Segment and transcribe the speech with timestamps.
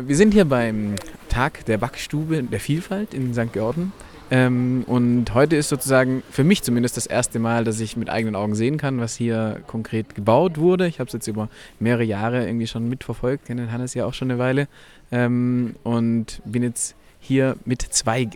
[0.00, 0.94] Äh, wir sind hier beim
[1.28, 3.52] Tag der Backstube der Vielfalt in St.
[3.52, 3.92] Georgen.
[4.32, 8.36] Ähm, und heute ist sozusagen für mich zumindest das erste Mal, dass ich mit eigenen
[8.36, 10.86] Augen sehen kann, was hier konkret gebaut wurde.
[10.86, 11.48] Ich habe es jetzt über
[11.80, 14.68] mehrere Jahre irgendwie schon mitverfolgt, kenne Hannes ja auch schon eine Weile.
[15.10, 18.28] Ähm, und bin jetzt hier mit zwei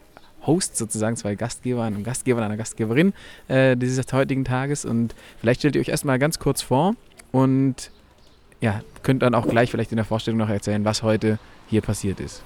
[0.46, 3.14] Hosts sozusagen, zwei Gastgebern und Gastgeber und einer Gastgeberin
[3.48, 4.84] äh, dieses heutigen Tages.
[4.84, 6.96] Und vielleicht stellt ihr euch erstmal ganz kurz vor
[7.30, 7.92] und
[8.60, 11.38] ja, könnt dann auch gleich vielleicht in der Vorstellung noch erzählen, was heute
[11.68, 12.42] hier passiert ist.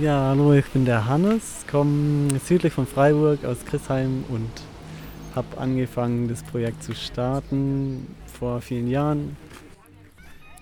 [0.00, 4.50] Ja, hallo, ich bin der Hannes, komme südlich von Freiburg aus Chrissheim und
[5.34, 9.36] habe angefangen, das Projekt zu starten vor vielen Jahren.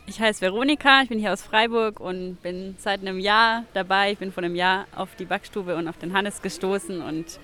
[0.06, 4.12] Ich heiße Veronika, ich bin hier aus Freiburg und bin seit einem Jahr dabei.
[4.12, 7.38] Ich bin vor einem Jahr auf die Backstube und auf den Hannes gestoßen und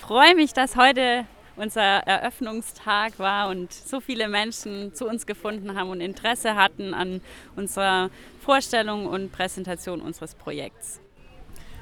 [0.00, 1.24] freue mich, dass heute
[1.56, 7.20] unser Eröffnungstag war und so viele Menschen zu uns gefunden haben und Interesse hatten an
[7.56, 11.00] unserer Vorstellung und Präsentation unseres Projekts.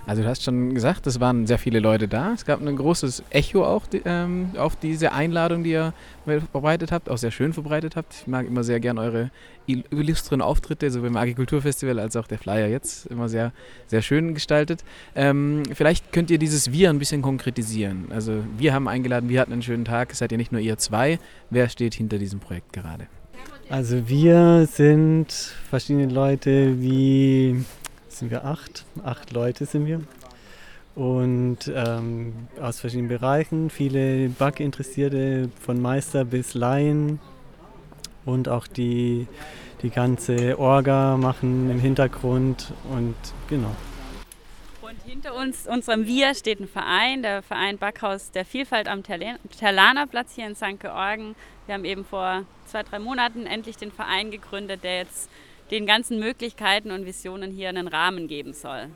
[0.04, 2.32] Also du hast schon gesagt, es waren sehr viele Leute da.
[2.32, 5.94] Es gab ein großes Echo auch die, ähm, auf diese Einladung, die ihr
[6.50, 8.14] verbreitet habt, auch sehr schön verbreitet habt.
[8.14, 9.30] Ich mag immer sehr gern eure
[9.66, 13.06] illustren Auftritte, sowohl im Agrikulturfestival als auch der Flyer jetzt.
[13.06, 13.52] Immer sehr,
[13.86, 14.82] sehr schön gestaltet.
[15.14, 18.06] Ähm, vielleicht könnt ihr dieses Wir ein bisschen konkretisieren.
[18.10, 20.10] Also wir haben eingeladen, wir hatten einen schönen Tag.
[20.12, 21.20] Es seid ja nicht nur ihr zwei.
[21.48, 23.06] Wer steht hinter diesem Projekt gerade?
[23.68, 25.32] Also wir sind
[25.70, 27.64] verschiedene Leute wie
[28.18, 28.84] sind wir acht.
[29.04, 30.00] Acht Leute sind wir.
[30.94, 37.18] Und ähm, aus verschiedenen Bereichen, viele Backinteressierte von Meister bis Laien
[38.26, 39.26] und auch die,
[39.82, 43.14] die ganze Orga machen im Hintergrund und
[43.48, 43.74] genau.
[44.82, 50.34] Und hinter uns, unserem Wir, steht ein Verein, der Verein Backhaus der Vielfalt am Terlanerplatz
[50.34, 50.78] hier in St.
[50.78, 51.34] Georgen.
[51.64, 55.30] Wir haben eben vor zwei, drei Monaten endlich den Verein gegründet, der jetzt
[55.72, 58.90] den ganzen Möglichkeiten und Visionen hier einen Rahmen geben soll.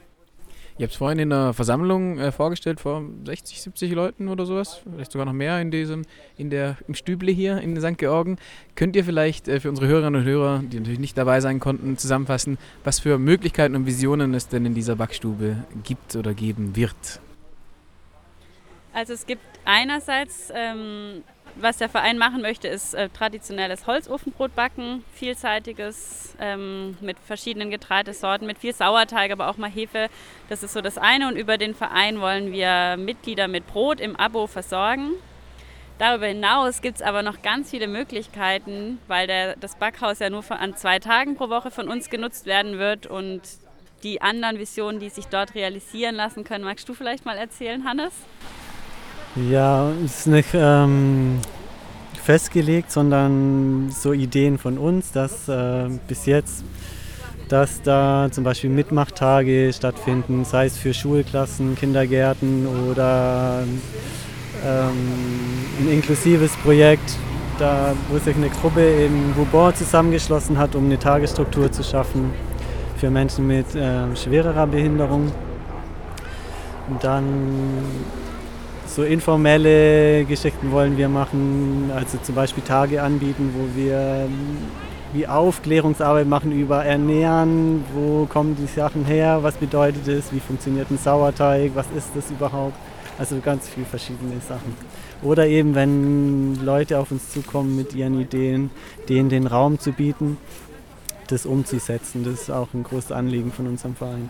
[0.79, 4.83] Ihr habt es vorhin in der Versammlung äh, vorgestellt, vor 60, 70 Leuten oder sowas,
[4.85, 6.03] vielleicht sogar noch mehr in diesem,
[6.37, 7.97] in der, im Stüble hier in St.
[7.97, 8.37] Georgen.
[8.75, 11.97] Könnt ihr vielleicht äh, für unsere Hörerinnen und Hörer, die natürlich nicht dabei sein konnten,
[11.97, 17.21] zusammenfassen, was für Möglichkeiten und Visionen es denn in dieser Backstube gibt oder geben wird?
[18.93, 21.23] Also es gibt einerseits ähm,
[21.61, 28.47] was der Verein machen möchte, ist äh, traditionelles Holzofenbrot backen, vielseitiges ähm, mit verschiedenen Getreidesorten,
[28.47, 30.09] mit viel Sauerteig, aber auch mal Hefe.
[30.49, 31.29] Das ist so das eine.
[31.29, 35.13] Und über den Verein wollen wir Mitglieder mit Brot im Abo versorgen.
[35.99, 40.43] Darüber hinaus gibt es aber noch ganz viele Möglichkeiten, weil der, das Backhaus ja nur
[40.43, 43.41] von, an zwei Tagen pro Woche von uns genutzt werden wird und
[44.03, 46.65] die anderen Visionen, die sich dort realisieren lassen können.
[46.65, 48.13] Magst du vielleicht mal erzählen, Hannes?
[49.37, 51.41] Ja, es ist nicht ähm,
[52.23, 56.65] festgelegt, sondern so Ideen von uns, dass äh, bis jetzt,
[57.51, 63.65] dass da zum Beispiel Mitmachtage stattfinden, sei es für Schulklassen, Kindergärten oder
[64.65, 64.97] ähm,
[65.81, 67.19] ein inklusives Projekt,
[67.59, 72.33] da, wo sich eine Gruppe in Bourbon zusammengeschlossen hat, um eine Tagesstruktur zu schaffen
[72.97, 75.31] für Menschen mit äh, schwererer Behinderung.
[76.89, 77.35] Und dann
[78.87, 84.29] so informelle Geschichten wollen wir machen, also zum Beispiel Tage anbieten, wo wir
[85.13, 90.91] wie Aufklärungsarbeit machen über Ernähren, wo kommen die Sachen her, was bedeutet es, wie funktioniert
[90.91, 92.75] ein Sauerteig, was ist das überhaupt.
[93.19, 94.75] Also ganz viele verschiedene Sachen.
[95.23, 98.71] Oder eben, wenn Leute auf uns zukommen mit ihren Ideen,
[99.09, 100.37] denen den Raum zu bieten,
[101.29, 102.25] das umzusetzen.
[102.25, 104.29] Das ist auch ein großes Anliegen von unserem Verein.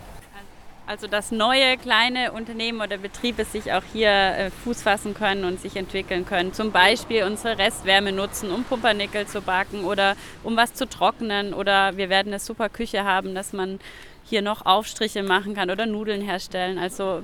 [0.87, 5.59] Also dass neue kleine Unternehmen oder Betriebe sich auch hier äh, Fuß fassen können und
[5.59, 6.53] sich entwickeln können.
[6.53, 10.15] Zum Beispiel unsere Restwärme nutzen, um Pumpernickel zu backen oder
[10.45, 11.53] um was zu trocknen.
[11.53, 13.79] Oder wir werden eine super Küche haben, dass man
[14.23, 16.77] hier noch Aufstriche machen kann oder Nudeln herstellen.
[16.77, 17.21] Also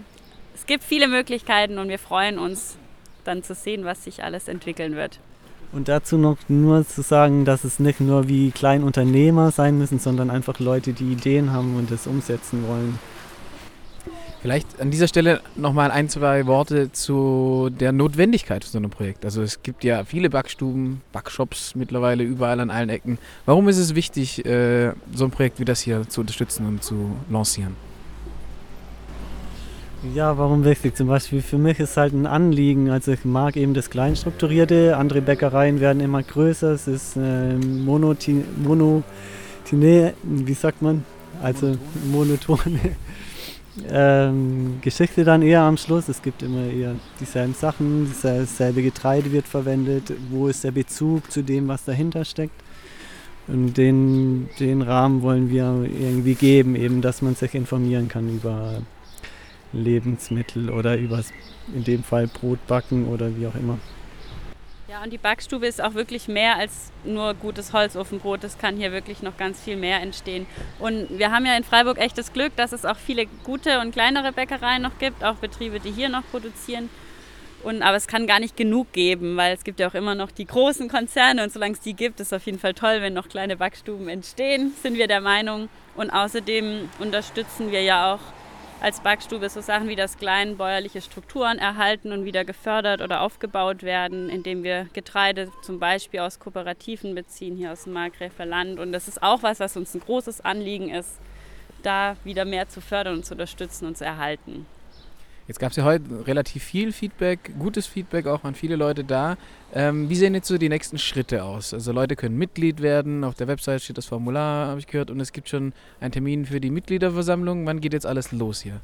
[0.54, 2.76] es gibt viele Möglichkeiten und wir freuen uns
[3.24, 5.20] dann zu sehen, was sich alles entwickeln wird.
[5.72, 10.30] Und dazu noch nur zu sagen, dass es nicht nur wie Kleinunternehmer sein müssen, sondern
[10.30, 13.00] einfach Leute, die Ideen haben und es umsetzen wollen.
[14.44, 19.24] Vielleicht an dieser Stelle nochmal ein, zwei Worte zu der Notwendigkeit von so einem Projekt.
[19.24, 23.20] Also es gibt ja viele Backstuben, Backshops mittlerweile überall an allen Ecken.
[23.46, 27.16] Warum ist es wichtig, äh, so ein Projekt wie das hier zu unterstützen und zu
[27.30, 27.78] lancieren?
[30.14, 30.98] Ja, warum wichtig?
[30.98, 32.90] Zum Beispiel für mich ist halt ein Anliegen.
[32.90, 34.98] Also ich mag eben das Kleinstrukturierte.
[34.98, 36.74] Andere Bäckereien werden immer größer.
[36.74, 41.06] Es ist äh, monotine, monotine, wie sagt man?
[41.42, 41.78] Also
[42.12, 42.98] monotone
[43.90, 46.08] ähm, Geschichte dann eher am Schluss.
[46.08, 50.14] Es gibt immer eher dieselben Sachen, dasselbe Getreide wird verwendet.
[50.30, 52.62] Wo ist der Bezug zu dem, was dahinter steckt?
[53.48, 58.82] Und den, den Rahmen wollen wir irgendwie geben, eben, dass man sich informieren kann über
[59.74, 61.22] Lebensmittel oder über
[61.74, 63.80] in dem Fall Brotbacken oder wie auch immer.
[64.94, 68.44] Ja, und die Backstube ist auch wirklich mehr als nur gutes Holzofenbrot.
[68.44, 70.46] Es kann hier wirklich noch ganz viel mehr entstehen.
[70.78, 73.92] Und wir haben ja in Freiburg echt das Glück, dass es auch viele gute und
[73.92, 76.92] kleinere Bäckereien noch gibt, auch Betriebe, die hier noch produzieren.
[77.64, 80.30] Und, aber es kann gar nicht genug geben, weil es gibt ja auch immer noch
[80.30, 83.14] die großen Konzerne und solange es die gibt, ist es auf jeden Fall toll, wenn
[83.14, 85.70] noch kleine Backstuben entstehen, sind wir der Meinung.
[85.96, 88.20] Und außerdem unterstützen wir ja auch
[88.84, 94.30] als Backstube so Sachen wie das kleinbäuerliche Strukturen erhalten und wieder gefördert oder aufgebaut werden,
[94.30, 98.80] indem wir Getreide zum Beispiel aus Kooperativen beziehen, hier aus dem Markgräfer Land.
[98.80, 101.18] Und das ist auch was, was uns ein großes Anliegen ist,
[101.82, 104.66] da wieder mehr zu fördern und zu unterstützen und zu erhalten.
[105.48, 109.36] Jetzt gab es ja heute relativ viel Feedback, gutes Feedback, auch waren viele Leute da.
[109.74, 111.74] Ähm, wie sehen jetzt so die nächsten Schritte aus?
[111.74, 115.20] Also Leute können Mitglied werden, auf der Website steht das Formular, habe ich gehört, und
[115.20, 117.66] es gibt schon einen Termin für die Mitgliederversammlung.
[117.66, 118.80] Wann geht jetzt alles los hier?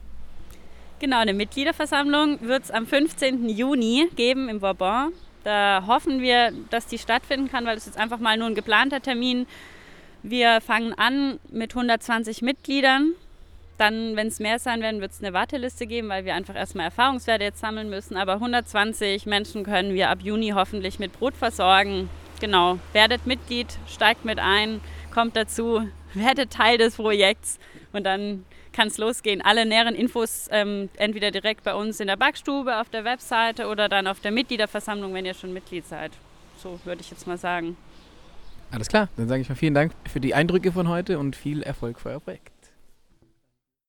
[1.00, 3.48] Genau, eine Mitgliederversammlung wird es am 15.
[3.48, 5.14] Juni geben im Bourbon.
[5.46, 9.02] Da hoffen wir, dass die stattfinden kann, weil es jetzt einfach mal nur ein geplanter
[9.02, 9.48] Termin.
[10.24, 13.14] Wir fangen an mit 120 Mitgliedern
[13.80, 16.86] dann, wenn es mehr sein werden, wird es eine Warteliste geben, weil wir einfach erstmal
[16.86, 18.18] Erfahrungswerte jetzt sammeln müssen.
[18.18, 22.10] Aber 120 Menschen können wir ab Juni hoffentlich mit Brot versorgen.
[22.42, 24.82] Genau, werdet Mitglied, steigt mit ein,
[25.14, 27.60] kommt dazu, werdet Teil des Projekts
[27.94, 29.42] und dann kann es losgehen.
[29.42, 33.90] Alle näheren Infos ähm, entweder direkt bei uns in der Backstube, auf der Webseite oder
[33.90, 36.12] dann auf der Mitgliederversammlung, wenn ihr schon Mitglied seid.
[36.62, 37.78] So würde ich jetzt mal sagen.
[38.72, 41.64] Alles klar, dann sage ich mal vielen Dank für die Eindrücke von heute und viel
[41.64, 42.59] Erfolg für euer Projekt.